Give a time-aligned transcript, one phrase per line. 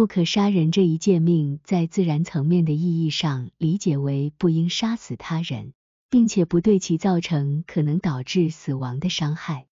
[0.00, 5.74] 不可杀人这一诫命，在自然层面的意义上理解为不应杀死他人，
[6.08, 9.66] 并且不对其造成可能导致死亡的伤害，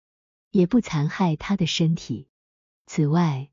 [0.50, 2.26] 也不残害他的身体。
[2.86, 3.50] 此外，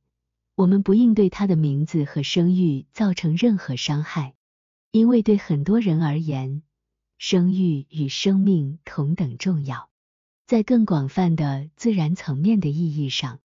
[0.55, 4.33] 我们不应对他的名字和声誉造成任何伤害，
[4.89, 6.63] 因为对很多人而言，
[7.19, 9.91] 声誉与生命同等重要。
[10.47, 13.41] 在更广泛的自然层面的意义上，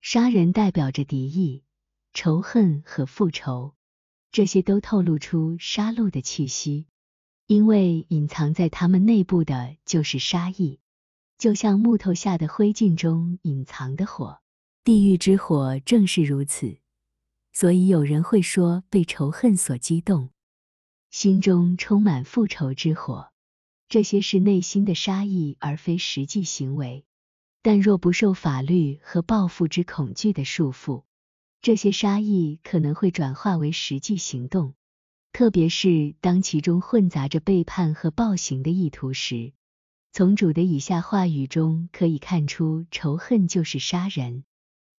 [0.00, 1.64] 杀人代表着敌意。
[2.12, 3.74] 仇恨和复仇，
[4.32, 6.86] 这些都透露出杀戮的气息，
[7.46, 10.80] 因为隐藏在他们内部的就是杀意，
[11.38, 14.40] 就像木头下的灰烬中隐藏的火。
[14.84, 16.78] 地狱之火正是如此，
[17.52, 20.30] 所以有人会说被仇恨所激动，
[21.10, 23.30] 心中充满复仇之火。
[23.88, 27.04] 这些是内心的杀意，而非实际行为。
[27.60, 31.04] 但若不受法律和报复之恐惧的束缚，
[31.60, 34.74] 这些杀意可能会转化为实际行动，
[35.32, 39.52] 特别是当其中混杂着背叛和暴行的意图时。
[40.12, 44.44] 从主的以下话语中可以看出，仇恨就是杀人。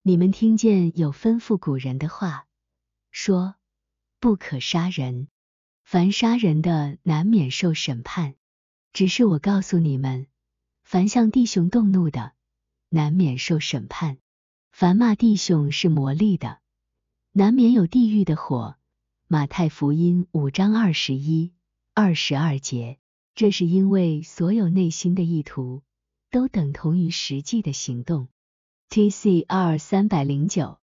[0.01, 2.45] 你们听见有吩咐古人的话，
[3.11, 3.55] 说
[4.19, 5.27] 不可杀人，
[5.83, 8.35] 凡杀人的难免受审判。
[8.93, 10.27] 只是我告诉你们，
[10.83, 12.33] 凡向弟兄动怒的，
[12.89, 14.19] 难免受审判。
[14.79, 16.59] 凡骂弟兄是魔力的，
[17.33, 18.77] 难免有地狱的火。
[19.27, 21.51] 马太福音五章二十一、
[21.93, 22.97] 二十二节。
[23.35, 25.83] 这是因为所有内心的意图
[26.31, 28.29] 都等同于实际的行动。
[28.87, 30.79] T C R 三百零九。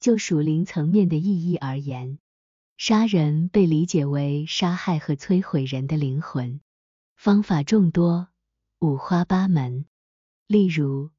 [0.00, 2.18] 就属灵层面的意义而言，
[2.78, 6.62] 杀人被理解为杀害和摧毁人的灵魂，
[7.14, 8.28] 方法众多，
[8.78, 9.84] 五花八门。
[10.46, 11.10] 例如，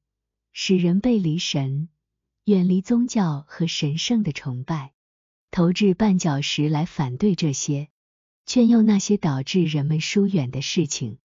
[0.52, 1.88] 使人背离神。
[2.46, 4.92] 远离宗教和神圣的崇拜，
[5.50, 7.88] 投掷绊脚石来反对这些，
[8.46, 11.18] 劝诱那些导致人们疏远的事情，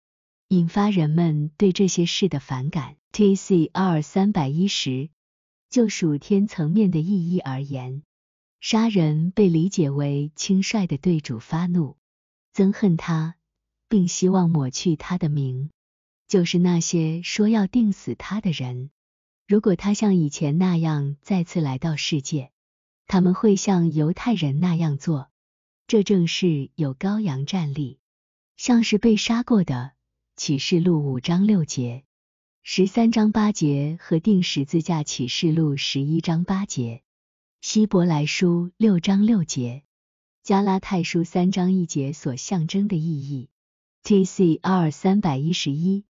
[0.49, 2.97] 引发人们对这些事的反感。
[3.13, 5.11] T C R 三百一十，
[5.69, 8.03] 就属天层面的意义而言，
[8.63, 11.99] 杀人被理解为轻率的对主发怒，
[12.55, 13.35] 憎恨他，
[13.91, 15.69] 并希望抹去他的名，
[16.29, 18.91] 就是那些说要定死他的人。
[19.51, 22.53] 如果他像以前那样再次来到世界，
[23.09, 25.29] 他们会像犹太人那样做。
[25.89, 27.99] 这正是有羔羊站立，
[28.57, 29.91] 像是被杀过的。
[30.37, 32.05] 启示录五章六节、
[32.63, 37.03] 十三章八节和定十字架启示录十一章八节、
[37.61, 39.83] 希伯来书六章六节、
[40.45, 43.51] 加拉太书三章一节所象征的意义。
[44.05, 46.05] T C R 三百一十一。